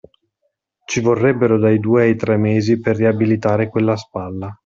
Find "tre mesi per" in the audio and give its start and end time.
2.15-2.95